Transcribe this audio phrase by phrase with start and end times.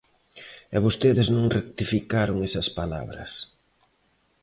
[0.75, 3.31] E vostedes non rectificaron esas palabras.